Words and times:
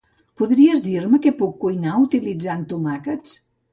Podries 0.41 0.81
dir-me 0.85 1.19
què 1.25 1.33
puc 1.41 1.53
cuinar 1.65 1.99
utilitzant 2.07 2.65
tomàquets? 2.73 3.37